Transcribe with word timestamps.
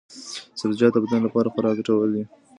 سبزیجات 0.59 0.91
د 0.93 0.97
بدن 1.03 1.21
لپاره 1.23 1.51
خورا 1.53 1.71
ګټور 1.77 2.07
دي. 2.13 2.23